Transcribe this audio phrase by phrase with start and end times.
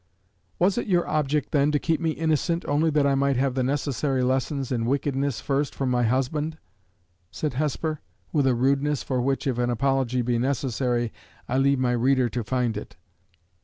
[0.57, 3.61] "Was it your object, then, to keep me innocent, only that I might have the
[3.61, 6.57] necessary lessons in wickedness first from my husband?"
[7.29, 8.01] said Hesper,
[8.33, 11.13] with a rudeness for which, if an apology be necessary,
[11.47, 12.95] I leave my reader to find it.